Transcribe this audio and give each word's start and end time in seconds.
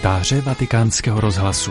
Komentáře 0.00 0.40
vatikánského 0.40 1.20
rozhlasu 1.20 1.70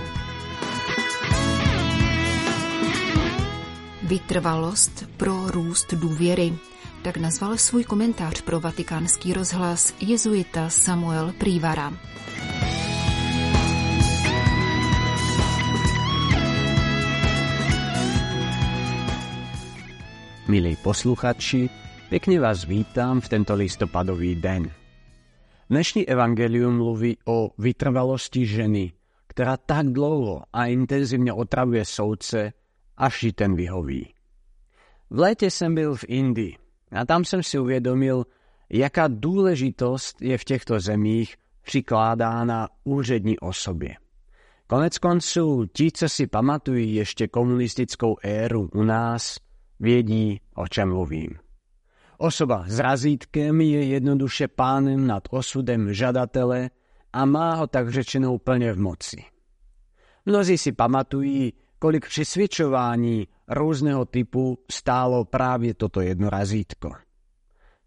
Vytrvalost 4.03 5.09
pro 5.17 5.51
růst 5.51 5.93
důvěry. 5.93 6.53
Tak 7.01 7.17
nazval 7.17 7.57
svůj 7.57 7.83
komentář 7.83 8.41
pro 8.41 8.59
vatikánský 8.59 9.33
rozhlas 9.33 9.93
jezuita 9.99 10.69
Samuel 10.69 11.33
Prívara. 11.37 11.93
Milí 20.47 20.77
posluchači, 20.83 21.69
pekne 22.09 22.39
vás 22.39 22.63
vítam 22.65 23.21
v 23.21 23.29
tento 23.29 23.55
listopadový 23.55 24.35
deň. 24.35 24.78
Dnešní 25.69 26.09
evangelium 26.09 26.77
mluví 26.77 27.17
o 27.29 27.53
vytrvalosti 27.57 28.41
ženy, 28.41 28.89
ktorá 29.29 29.53
tak 29.61 29.93
dlouho 29.93 30.49
a 30.49 30.65
intenzívne 30.65 31.29
otravuje 31.29 31.85
soudce, 31.85 32.57
až 32.97 33.13
ji 33.23 33.31
ten 33.37 33.53
vyhoví. 33.53 34.09
V 35.13 35.17
léte 35.19 35.53
som 35.53 35.77
byl 35.77 35.95
v 35.95 36.05
Indii 36.09 36.57
a 36.89 37.05
tam 37.05 37.21
som 37.21 37.45
si 37.45 37.61
uvedomil, 37.61 38.25
jaká 38.65 39.13
dôležitosť 39.13 40.25
je 40.25 40.35
v 40.37 40.47
týchto 40.49 40.81
zemích 40.81 41.37
přikládána 41.61 42.69
úřední 42.83 43.37
osobě. 43.39 44.01
Konec 44.67 44.97
konců, 44.97 45.65
ti, 45.73 45.91
co 45.91 46.09
si 46.09 46.27
pamatují 46.27 47.01
ešte 47.01 47.27
komunistickou 47.29 48.17
éru 48.25 48.69
u 48.73 48.83
nás– 48.83 49.37
Viedí, 49.79 50.41
o 50.55 50.67
čem 50.67 50.89
mluvím. 50.89 51.48
Osoba 52.19 52.67
s 52.67 52.75
razítkem 52.83 53.63
je 53.63 53.95
jednoduše 53.95 54.51
pánem 54.51 55.07
nad 55.07 55.23
osudem 55.31 55.95
žadatele 55.95 56.67
a 57.15 57.19
má 57.23 57.55
ho 57.55 57.65
tak 57.71 57.87
řečeno 57.87 58.35
úplne 58.35 58.75
v 58.75 58.79
moci. 58.79 59.19
Mnozí 60.27 60.59
si 60.59 60.75
pamatují, 60.75 61.79
kolik 61.79 62.11
přisvičování 62.11 63.27
rôzneho 63.47 64.03
typu 64.03 64.59
stálo 64.67 65.31
práve 65.31 65.71
toto 65.79 66.03
jedno 66.03 66.27
razítko. 66.27 66.91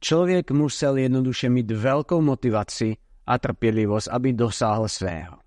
Človek 0.01 0.49
musel 0.57 0.97
jednoduše 0.97 1.53
mať 1.53 1.69
veľkou 1.69 2.25
motivaci 2.25 2.97
a 3.29 3.37
trpělivosť, 3.37 4.09
aby 4.17 4.33
dosáhl 4.33 4.89
svého. 4.89 5.45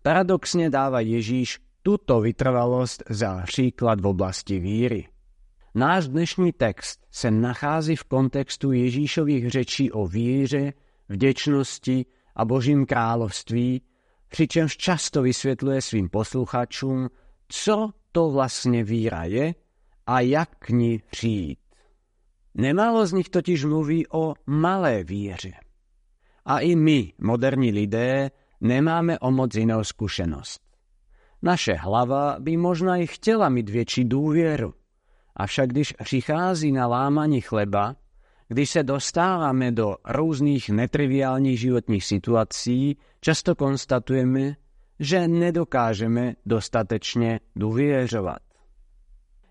Paradoxne 0.00 0.72
dáva 0.72 1.04
Ježíš 1.04 1.60
túto 1.84 2.24
vytrvalosť 2.24 3.12
za 3.12 3.44
príklad 3.44 4.00
v 4.00 4.06
oblasti 4.08 4.56
víry– 4.56 5.04
Náš 5.76 6.08
dnešní 6.08 6.52
text 6.52 7.06
se 7.10 7.30
nachází 7.30 7.96
v 7.96 8.04
kontextu 8.04 8.72
Ježíšových 8.72 9.50
řečí 9.50 9.92
o 9.92 10.06
víře, 10.06 10.72
vděčnosti 11.08 12.06
a 12.36 12.44
Božím 12.44 12.86
království, 12.86 13.82
přičemž 14.28 14.76
často 14.76 15.22
vysvětluje 15.22 15.82
svým 15.82 16.08
posluchačům, 16.08 17.08
co 17.48 17.90
to 18.12 18.30
vlastně 18.30 18.84
víra 18.84 19.24
je 19.24 19.54
a 20.06 20.20
jak 20.20 20.50
k 20.58 20.68
ní 20.68 21.02
přijít. 21.10 21.58
Nemálo 22.54 23.06
z 23.06 23.12
nich 23.12 23.28
totiž 23.28 23.64
mluví 23.64 24.06
o 24.08 24.34
malé 24.46 25.04
víře. 25.04 25.52
A 26.44 26.58
i 26.58 26.76
my, 26.76 27.12
moderní 27.18 27.72
lidé, 27.72 28.30
nemáme 28.60 29.18
o 29.18 29.30
moc 29.30 29.54
inou 29.54 29.84
skúsenosť. 29.84 30.60
Naše 31.42 31.74
hlava 31.74 32.36
by 32.38 32.56
možno 32.56 32.92
i 32.92 33.06
chtela 33.06 33.48
mít 33.48 33.68
větší 33.68 34.04
důvěru, 34.04 34.74
Avšak 35.36 35.68
když 35.68 35.92
přichází 35.92 36.72
na 36.72 36.86
lámaní 36.86 37.40
chleba, 37.40 37.96
když 38.48 38.70
se 38.70 38.82
dostáváme 38.82 39.72
do 39.72 39.96
různých 40.04 40.70
netriviálních 40.70 41.60
životních 41.60 42.04
situací, 42.04 42.96
často 43.20 43.54
konstatujeme, 43.54 44.56
že 45.00 45.28
nedokážeme 45.28 46.40
dostatečne 46.46 47.44
dôvieřovať. 47.52 48.42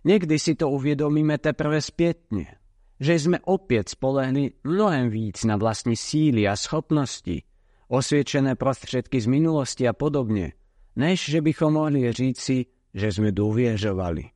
Niekdy 0.05 0.35
si 0.41 0.53
to 0.57 0.69
uvedomíme 0.73 1.37
teprve 1.37 1.81
spätne, 1.81 2.57
že 2.97 3.13
sme 3.19 3.41
opäť 3.45 3.93
spolehli 3.93 4.57
mnohem 4.65 5.09
víc 5.09 5.45
na 5.45 5.57
vlastní 5.57 5.97
síly 5.97 6.49
a 6.49 6.57
schopnosti, 6.57 7.45
osviečené 7.89 8.55
prostředky 8.55 9.21
z 9.21 9.27
minulosti 9.27 9.85
a 9.85 9.93
podobne, 9.93 10.57
než 10.97 11.29
že 11.29 11.41
bychom 11.41 11.73
mohli 11.73 12.09
říci, 12.09 12.65
že 12.93 13.11
sme 13.11 13.29
dôvieřovali. 13.29 14.34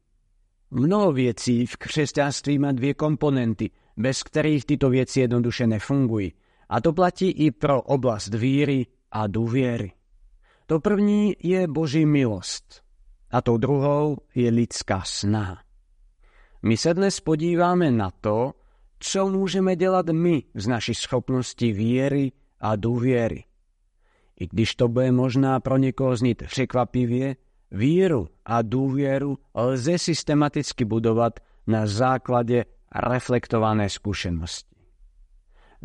Mnoho 0.72 1.12
věcí 1.12 1.66
v 1.66 1.78
křesťanství 1.78 2.59
má 2.59 2.72
dvě 2.72 2.94
komponenty, 2.94 3.72
bez 3.97 4.24
kterých 4.24 4.66
tyto 4.66 4.90
věci 4.90 5.19
jednoduše 5.19 5.68
nefungují. 5.68 6.34
A 6.69 6.81
to 6.81 6.94
platí 6.94 7.31
i 7.31 7.52
pro 7.52 7.81
oblast 7.81 8.34
víry 8.34 8.85
a 9.12 9.28
důvěry. 9.28 9.91
To 10.66 10.80
první 10.80 11.35
je 11.44 11.68
Boží 11.68 12.06
milost 12.06 12.81
a 13.31 13.41
tou 13.41 13.57
druhou 13.57 14.18
je 14.35 14.52
lidská 14.52 15.02
snaha. 15.06 15.57
My 16.62 16.78
se 16.78 16.94
dnes 16.94 17.19
podíváme 17.19 17.91
na 17.91 18.12
to, 18.22 18.53
co 19.00 19.28
můžeme 19.28 19.75
dělat 19.75 20.09
my 20.09 20.44
z 20.56 20.68
naší 20.68 20.94
schopnosti 20.94 21.72
víry 21.72 22.31
a 22.59 22.75
důvěry. 22.75 23.44
I 24.40 24.47
když 24.47 24.75
to 24.75 24.88
bude 24.88 25.12
možná 25.12 25.59
pro 25.59 25.78
někoho 25.78 26.16
znít 26.16 26.44
překvapivě, 26.47 27.36
Víru 27.69 28.25
a 28.50 28.66
dôvieru 28.66 29.38
lze 29.53 30.02
systematicky 30.02 30.90
budovať 30.90 31.38
na 31.69 31.85
základe 31.85 32.66
reflektované 32.90 33.85
skúsenosti. 33.85 34.74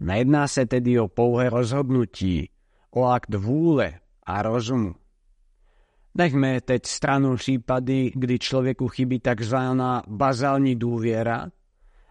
Nejedná 0.00 0.48
sa 0.48 0.64
tedy 0.64 0.96
o 0.96 1.12
pouhé 1.12 1.52
rozhodnutí, 1.52 2.48
o 2.96 3.04
akt 3.04 3.36
vúle 3.36 4.00
a 4.24 4.34
rozumu. 4.40 4.96
Nechme 6.16 6.64
teď 6.64 6.82
stranu 6.88 7.36
prípady, 7.36 8.16
kdy 8.16 8.34
človeku 8.40 8.88
chybí 8.88 9.20
tzv. 9.20 9.58
bazálni 10.08 10.80
dôviera 10.80 11.52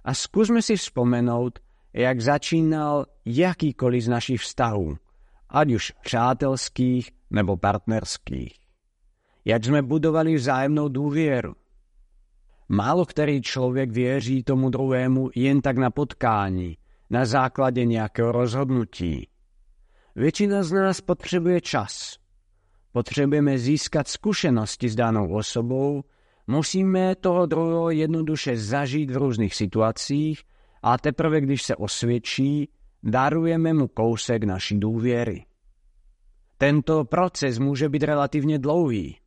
a 0.06 0.12
skúsme 0.14 0.62
si 0.62 0.78
vzpomenúť, 0.78 1.54
jak 1.98 2.18
začínal 2.22 3.10
jakýkoliv 3.26 4.02
z 4.06 4.10
našich 4.12 4.42
vztahov, 4.46 5.02
ať 5.50 5.68
už 5.74 5.84
přátelských 6.04 7.10
nebo 7.34 7.58
partnerských 7.58 8.63
jak 9.44 9.62
sme 9.64 9.84
budovali 9.84 10.40
vzájemnou 10.40 10.88
dôvieru. 10.88 11.56
Málo 12.72 13.04
ktorý 13.04 13.44
človek 13.44 13.92
věří 13.92 14.44
tomu 14.48 14.72
druhému 14.72 15.36
jen 15.36 15.62
tak 15.62 15.78
na 15.78 15.92
potkání, 15.92 16.80
na 17.12 17.28
základe 17.28 17.86
nejakého 17.86 18.32
rozhodnutí. 18.32 19.28
Väčšina 20.16 20.64
z 20.64 20.72
nás 20.72 20.98
potrebuje 21.02 21.60
čas. 21.62 22.18
Potrebujeme 22.94 23.58
získať 23.58 24.06
skúsenosti 24.06 24.86
s 24.86 24.96
danou 24.96 25.34
osobou, 25.34 26.06
musíme 26.46 27.18
toho 27.18 27.50
druhého 27.50 27.90
jednoduše 27.90 28.54
zažiť 28.54 29.10
v 29.10 29.18
rôznych 29.18 29.54
situáciách 29.54 30.38
a 30.86 30.98
teprve, 30.98 31.42
když 31.42 31.62
se 31.64 31.76
osvědčí, 31.76 32.70
darujeme 33.04 33.74
mu 33.74 33.88
kousek 33.90 34.46
naší 34.46 34.78
dôviery. 34.78 35.50
Tento 36.62 37.04
proces 37.10 37.58
môže 37.58 37.90
byť 37.90 38.02
relatívne 38.06 38.62
dlouhý. 38.62 39.23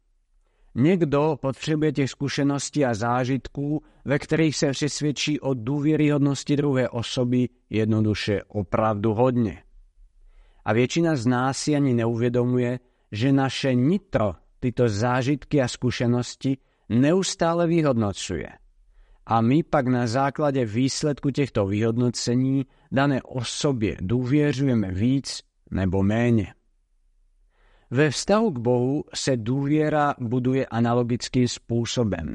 Niekto 0.77 1.41
potrebuje 1.41 2.05
tie 2.05 2.07
skúsenosti 2.07 2.85
a 2.85 2.93
zážitku, 2.93 3.81
ve 4.05 4.17
ktorých 4.21 4.53
sa 4.53 4.69
přesvedčí 4.77 5.41
o 5.41 5.57
dôvieryhodnosti 5.57 6.53
druhej 6.53 6.93
osoby 6.93 7.49
jednoduše 7.73 8.53
opravdu 8.53 9.17
hodne. 9.17 9.65
A 10.69 10.77
väčšina 10.77 11.17
z 11.17 11.25
nás 11.33 11.57
si 11.57 11.73
ani 11.73 11.97
neuvedomuje, 11.97 12.77
že 13.09 13.33
naše 13.33 13.73
nitro 13.73 14.37
tyto 14.61 14.85
zážitky 14.85 15.65
a 15.65 15.71
skúsenosti 15.71 16.61
neustále 16.93 17.65
vyhodnocuje. 17.65 18.51
A 19.27 19.35
my 19.41 19.65
pak 19.65 19.89
na 19.89 20.05
základe 20.05 20.61
výsledku 20.69 21.33
týchto 21.33 21.67
vyhodnocení 21.67 22.69
dané 22.93 23.25
osobie 23.25 23.97
dôvieřujeme 24.05 24.93
víc 24.93 25.41
nebo 25.73 26.05
méně. 26.05 26.55
Ve 27.91 28.11
vztahu 28.11 28.51
k 28.51 28.59
Bohu 28.59 29.05
se 29.15 29.37
důvěra 29.37 30.15
buduje 30.19 30.67
analogickým 30.67 31.47
spôsobem. 31.47 32.35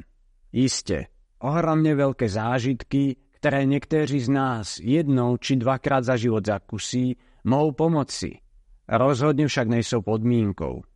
Iste, 0.56 1.12
ohromne 1.44 1.92
veľké 1.92 2.28
zážitky, 2.28 3.20
ktoré 3.40 3.68
niektorí 3.68 4.20
z 4.20 4.30
nás 4.32 4.80
jednou 4.80 5.36
či 5.36 5.60
dvakrát 5.60 6.08
za 6.08 6.16
život 6.16 6.48
zakusí, 6.48 7.20
mohou 7.44 7.76
pomoci. 7.76 8.40
Rozhodne 8.88 9.48
však 9.52 9.68
nejsou 9.68 10.00
podmienkou. 10.04 10.88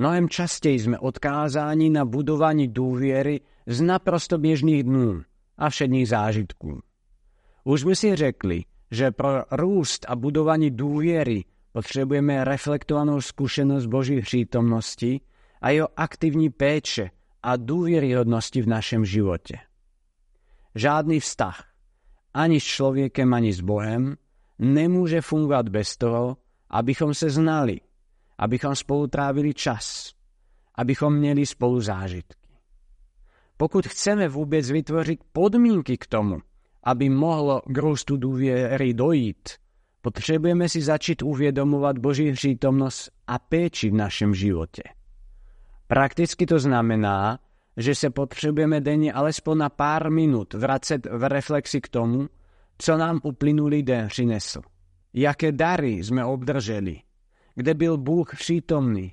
Mnohem 0.00 0.26
častej 0.26 0.80
sme 0.80 0.96
odkázáni 0.96 1.92
na 1.92 2.08
budovanie 2.08 2.72
dôviery 2.72 3.44
z 3.68 3.78
naprosto 3.84 4.40
bežných 4.40 4.88
dnú 4.88 5.20
a 5.60 5.64
všedných 5.68 6.08
zážitků. 6.08 6.72
Už 7.64 7.78
sme 7.84 7.94
si 7.94 8.16
řekli, 8.16 8.64
že 8.90 9.12
pro 9.12 9.44
rúst 9.52 10.08
a 10.08 10.16
budovanie 10.16 10.72
dôviery 10.72 11.44
Potrebujeme 11.74 12.46
reflektovanú 12.46 13.18
skúsenosť 13.18 13.86
Božích 13.90 14.22
prítomnosti 14.22 15.26
a 15.58 15.74
jeho 15.74 15.90
aktivní 15.98 16.54
péče 16.54 17.10
a 17.42 17.58
dôvieryhodnosti 17.58 18.62
v 18.62 18.70
našem 18.70 19.02
živote. 19.02 19.58
Žádný 20.78 21.18
vztah, 21.18 21.58
ani 22.30 22.62
s 22.62 22.66
človekem, 22.78 23.26
ani 23.34 23.50
s 23.50 23.58
Bohem, 23.58 24.14
nemôže 24.62 25.18
fungovať 25.18 25.66
bez 25.74 25.98
toho, 25.98 26.38
abychom 26.70 27.10
sa 27.10 27.26
znali, 27.26 27.82
abychom 28.38 28.78
spolu 28.78 29.10
trávili 29.10 29.50
čas, 29.50 30.14
abychom 30.78 31.10
měli 31.10 31.42
spolu 31.42 31.82
zážitky. 31.82 32.54
Pokud 33.58 33.86
chceme 33.86 34.28
vůbec 34.28 34.70
vytvořit 34.70 35.20
podmínky 35.32 35.98
k 35.98 36.06
tomu, 36.06 36.38
aby 36.82 37.10
mohlo 37.10 37.62
k 37.66 37.78
růstu 37.78 38.16
důvěry 38.16 38.94
dojít, 38.94 39.63
potřebujeme 40.04 40.68
si 40.68 40.82
začít 40.82 41.22
uvědomovat 41.22 41.98
Boží 41.98 42.32
přítomnost 42.32 43.10
a 43.26 43.38
péči 43.38 43.90
v 43.90 43.94
našem 43.94 44.34
životě. 44.34 44.82
Prakticky 45.86 46.46
to 46.46 46.58
znamená, 46.58 47.38
že 47.76 47.94
se 47.94 48.10
potřebujeme 48.10 48.80
denně 48.80 49.12
alespoň 49.12 49.58
na 49.58 49.68
pár 49.68 50.10
minut 50.10 50.54
vracet 50.54 51.06
v 51.10 51.28
reflexi 51.28 51.80
k 51.80 51.88
tomu, 51.88 52.28
co 52.78 52.96
nám 52.96 53.20
uplynulý 53.22 53.82
den 53.82 54.08
přinesl. 54.08 54.60
Jaké 55.14 55.52
dary 55.52 55.92
jsme 55.92 56.24
obdrželi, 56.24 57.00
kde 57.54 57.74
byl 57.74 57.96
Bůh 57.96 58.36
přítomný, 58.36 59.12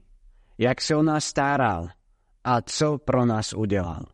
jak 0.57 0.81
se 0.81 0.95
o 0.95 1.03
nás 1.03 1.25
staral 1.25 1.87
a 2.43 2.61
co 2.61 2.97
pro 2.97 3.25
nás 3.25 3.53
udělal. 3.53 4.05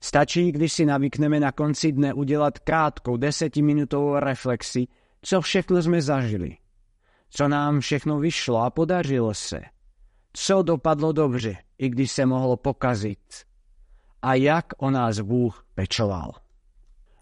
Stačí, 0.00 0.52
když 0.52 0.72
si 0.72 0.86
navykneme 0.86 1.40
na 1.40 1.52
konci 1.52 1.92
dne 1.92 2.14
udělat 2.14 2.58
krátkou 2.58 3.16
desetiminutovou 3.16 4.18
reflexi, 4.18 4.86
co 5.22 5.40
všechno 5.40 5.82
jsme 5.82 6.02
zažili, 6.02 6.56
co 7.30 7.48
nám 7.48 7.80
všechno 7.80 8.18
vyšlo 8.18 8.58
a 8.58 8.70
podařilo 8.70 9.34
se, 9.34 9.60
co 10.32 10.62
dopadlo 10.62 11.12
dobře, 11.12 11.56
i 11.78 11.88
když 11.88 12.12
se 12.12 12.26
mohlo 12.26 12.56
pokazit 12.56 13.48
a 14.22 14.34
jak 14.34 14.66
o 14.78 14.90
nás 14.90 15.20
Bůh 15.20 15.66
pečoval. 15.74 16.32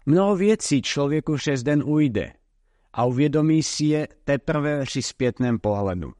Mnoho 0.05 0.35
věcí 0.35 0.81
člověku 0.81 1.35
přes 1.35 1.63
den 1.63 1.83
ujde 1.85 2.33
a 2.93 3.05
uvědomí 3.05 3.63
si 3.63 3.85
je 3.85 4.07
teprve 4.23 4.83
při 4.83 5.01
zpětném 5.01 5.59
pohledu. 5.59 6.13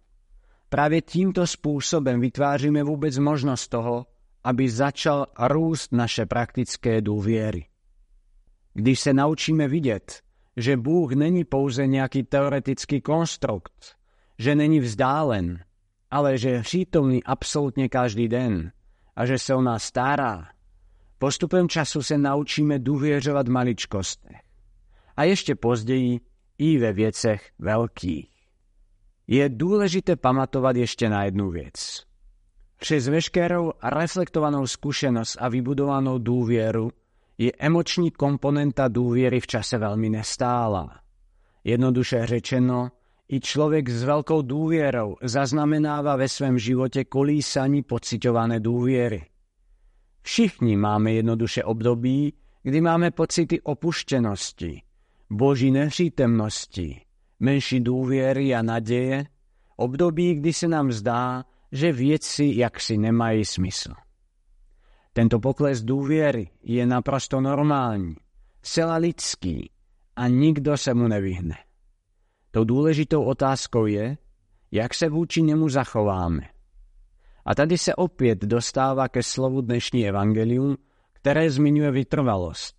Právě 0.69 1.01
tímto 1.01 1.47
způsobem 1.47 2.19
vytváříme 2.19 2.83
vůbec 2.83 3.17
možnost 3.17 3.67
toho, 3.67 4.05
aby 4.43 4.69
začal 4.69 5.25
růst 5.47 5.91
naše 5.91 6.25
praktické 6.25 7.01
důvěry. 7.01 7.65
Když 8.73 8.99
se 8.99 9.13
naučíme 9.13 9.67
vidět, 9.67 10.21
že 10.57 10.77
Bůh 10.77 11.11
není 11.11 11.43
pouze 11.43 11.87
nějaký 11.87 12.23
teoretický 12.23 13.01
konstrukt, 13.01 13.95
že 14.39 14.55
není 14.55 14.79
vzdálen, 14.79 15.63
ale 16.11 16.37
že 16.37 16.49
je 16.49 16.61
přítomný 16.61 17.23
absolutně 17.23 17.89
každý 17.89 18.27
den 18.27 18.71
a 19.15 19.25
že 19.25 19.39
se 19.39 19.55
o 19.55 19.61
nás 19.61 19.83
stará, 19.83 20.47
postupem 21.17 21.69
času 21.69 22.03
se 22.03 22.17
naučíme 22.17 22.79
důvěřovat 22.79 23.47
maličkostech. 23.47 24.41
A 25.17 25.23
ještě 25.23 25.55
později 25.55 26.19
i 26.57 26.77
ve 26.77 26.93
věcech 26.93 27.51
velkých. 27.59 28.29
Je 29.27 29.49
důležité 29.49 30.15
pamatovat 30.15 30.75
ještě 30.75 31.09
na 31.09 31.23
jednu 31.23 31.49
věc. 31.49 32.03
Přes 32.77 33.07
veškerou 33.07 33.71
reflektovanou 33.83 34.67
zkušenost 34.67 35.37
a 35.39 35.49
vybudovanou 35.49 36.17
důvěru 36.17 36.91
je 37.37 37.51
emoční 37.59 38.11
komponenta 38.11 38.87
důvěry 38.87 39.39
v 39.39 39.47
čase 39.47 39.77
velmi 39.77 40.09
nestálá. 40.09 40.99
Jednoduše 41.63 42.25
řečeno, 42.25 42.91
i 43.29 43.39
člověk 43.39 43.89
s 43.89 44.03
velkou 44.03 44.41
důvěrou 44.41 45.15
zaznamenává 45.21 46.15
ve 46.15 46.29
svém 46.29 46.59
životě 46.59 47.03
kolísaní 47.03 47.83
pocitované 47.83 48.59
důvěry. 48.59 49.25
Všichni 50.21 50.77
máme 50.77 51.13
jednoduše 51.13 51.63
období, 51.63 52.33
kdy 52.63 52.81
máme 52.81 53.11
pocity 53.11 53.61
opuštěnosti, 53.61 54.81
boží 55.29 55.71
nepřítomnosti, 55.71 57.01
menší 57.39 57.79
důvěry 57.79 58.55
a 58.55 58.61
naděje, 58.61 59.25
období, 59.75 60.33
kdy 60.33 60.53
se 60.53 60.67
nám 60.67 60.91
zdá, 60.91 61.45
že 61.71 61.91
věci 61.91 62.53
jaksi 62.55 62.97
nemají 62.97 63.45
smysl. 63.45 63.93
Tento 65.17 65.39
pokles 65.39 65.81
důvěry 65.81 66.49
je 66.63 66.85
naprosto 66.85 67.41
normální, 67.41 68.15
zcela 68.61 68.95
lidský 68.95 69.71
a 70.15 70.27
nikdo 70.27 70.77
se 70.77 70.93
mu 70.93 71.07
nevyhne. 71.07 71.55
Tou 72.51 72.63
důležitou 72.63 73.23
otázkou 73.23 73.85
je, 73.85 74.17
jak 74.71 74.93
se 74.93 75.09
vůči 75.09 75.41
němu 75.41 75.69
zachováme. 75.69 76.41
A 77.45 77.55
tady 77.55 77.77
se 77.77 77.95
opět 77.95 78.39
dostává 78.39 79.07
ke 79.07 79.23
slovu 79.23 79.61
dnešní 79.61 80.07
evangelium, 80.07 80.77
které 81.13 81.51
zmiňuje 81.51 81.91
vytrvalost. 81.91 82.75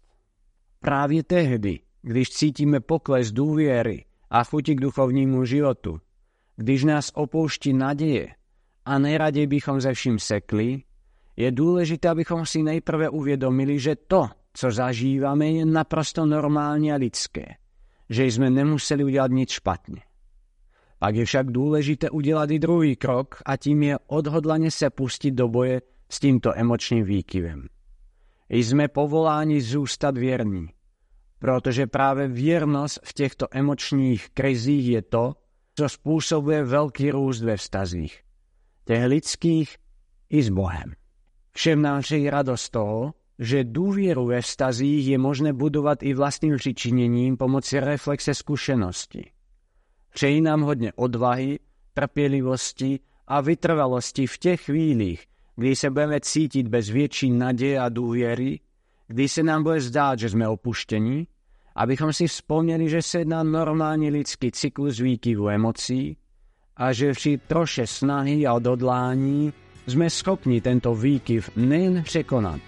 Právě 0.80 1.22
tehdy, 1.22 1.80
když 2.02 2.30
cítíme 2.30 2.80
pokles 2.80 3.32
důvěry 3.32 4.04
a 4.30 4.44
chuti 4.44 4.74
k 4.74 4.80
duchovnímu 4.80 5.44
životu, 5.44 6.00
když 6.56 6.84
nás 6.84 7.10
opouští 7.14 7.72
naděje 7.72 8.28
a 8.84 8.98
nejraději 8.98 9.46
bychom 9.46 9.80
ze 9.80 9.94
vším 9.94 10.18
sekli, 10.18 10.82
je 11.38 11.52
důležité, 11.52 12.08
abychom 12.08 12.46
si 12.46 12.62
nejprve 12.62 13.08
uvědomili, 13.08 13.78
že 13.78 13.96
to, 13.96 14.28
co 14.52 14.70
zažíváme, 14.70 15.46
je 15.46 15.66
naprosto 15.66 16.26
normální 16.26 16.92
a 16.92 16.96
lidské. 16.96 17.44
Že 18.10 18.24
jsme 18.24 18.50
nemuseli 18.50 19.04
udělat 19.04 19.30
nic 19.30 19.50
špatně. 19.50 20.02
Pak 20.98 21.14
je 21.14 21.24
však 21.24 21.50
důležité 21.50 22.10
udělat 22.10 22.50
i 22.50 22.58
druhý 22.58 22.96
krok 22.96 23.42
a 23.46 23.56
tím 23.56 23.82
je 23.82 23.98
odhodlaně 24.06 24.70
se 24.70 24.90
pustit 24.90 25.30
do 25.30 25.48
boje 25.48 25.82
s 26.10 26.20
tímto 26.20 26.58
emočním 26.58 27.04
výkyvem. 27.04 27.66
Jsme 28.48 28.88
povoláni 28.88 29.60
zůstat 29.60 30.18
věrní, 30.18 30.68
protože 31.38 31.86
právě 31.86 32.28
věrnost 32.28 32.98
v 33.04 33.12
těchto 33.12 33.46
emočních 33.50 34.30
krizích 34.30 34.88
je 34.88 35.02
to, 35.02 35.34
co 35.74 35.88
způsobuje 35.88 36.64
velký 36.64 37.10
růst 37.10 37.42
ve 37.42 37.56
vztazích, 37.56 38.22
těch 38.84 39.04
lidských 39.04 39.76
i 40.30 40.42
s 40.42 40.48
Bohem. 40.48 40.97
Všem 41.58 41.82
nám 41.82 42.00
přeji 42.00 42.30
radost 42.30 42.70
toho, 42.70 43.14
že 43.38 43.64
důvěru 43.64 44.26
ve 44.26 44.42
vztazích 44.42 45.08
je 45.08 45.18
možné 45.18 45.52
budovat 45.52 46.02
i 46.02 46.14
vlastním 46.14 46.56
přičiněním 46.56 47.36
pomocí 47.36 47.80
reflexe 47.80 48.34
zkušenosti. 48.34 49.30
Přeji 50.14 50.40
nám 50.40 50.60
hodně 50.60 50.92
odvahy, 50.92 51.58
trpělivosti 51.94 53.00
a 53.26 53.40
vytrvalosti 53.40 54.26
v 54.26 54.38
těch 54.38 54.60
chvílích, 54.60 55.26
kdy 55.56 55.76
se 55.76 55.90
budeme 55.90 56.20
cítit 56.20 56.68
bez 56.68 56.88
větší 56.88 57.30
naděje 57.30 57.80
a 57.80 57.88
důvěry, 57.88 58.60
kdy 59.06 59.28
se 59.28 59.42
nám 59.42 59.62
bude 59.62 59.80
zdát, 59.80 60.18
že 60.18 60.28
jsme 60.28 60.48
opuštěni, 60.48 61.26
abychom 61.74 62.12
si 62.12 62.26
vzpomněli, 62.26 62.88
že 62.88 63.02
se 63.02 63.18
jedná 63.18 63.42
normální 63.42 64.10
lidský 64.10 64.50
cyklus 64.50 64.98
výkyvu 64.98 65.48
emocí 65.48 66.16
a 66.76 66.92
že 66.92 67.12
při 67.12 67.38
troše 67.38 67.86
snahy 67.86 68.46
a 68.46 68.54
odhodlání 68.54 69.52
jsme 69.90 70.10
schopni 70.10 70.60
tento 70.60 70.94
výkyv 70.94 71.50
nejen 71.56 72.02
překonat, 72.02 72.60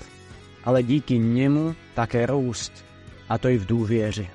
ale 0.65 0.83
díky 0.83 1.19
němu 1.19 1.75
také 1.95 2.27
růst, 2.27 2.73
a 3.29 3.39
to 3.39 3.49
i 3.49 3.59
v 3.59 3.67
důvěře. 3.67 4.27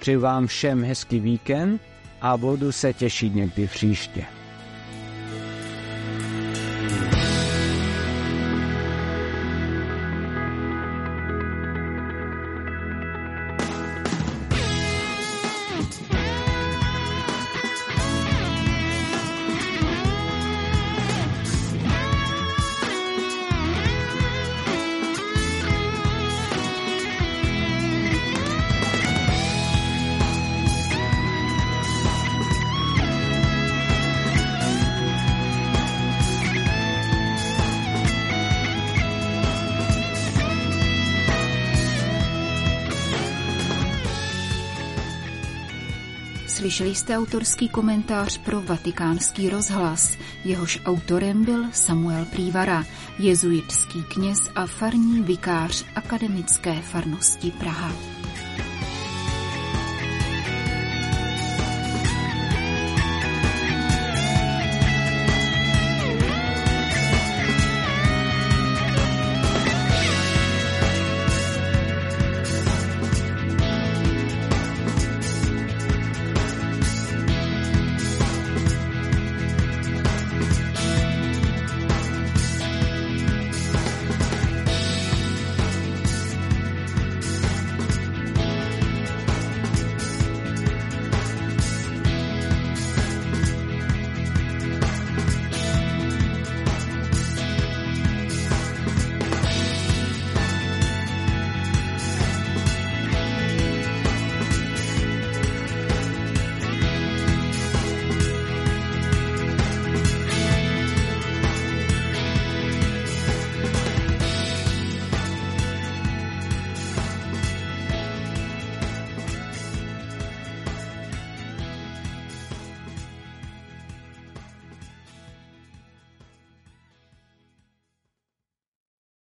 Přeji 0.00 0.16
vám 0.16 0.46
všem 0.46 0.84
hezký 0.84 1.20
víkend 1.20 1.82
a 2.20 2.36
budu 2.36 2.72
se 2.72 2.92
těšit 2.92 3.34
někdy 3.34 3.66
příště. 3.66 4.24
Slyšeli 46.72 46.94
jste 46.94 47.16
autorský 47.16 47.68
komentář 47.68 48.38
pro 48.38 48.60
vatikánský 48.60 49.48
rozhlas. 49.50 50.16
Jehož 50.44 50.80
autorem 50.84 51.44
byl 51.44 51.64
Samuel 51.72 52.24
Prívara, 52.24 52.84
jezuitský 53.18 54.02
kněz 54.02 54.38
a 54.54 54.66
farní 54.66 55.22
vikář 55.22 55.84
akademické 55.94 56.82
farnosti 56.82 57.50
Praha. 57.50 58.11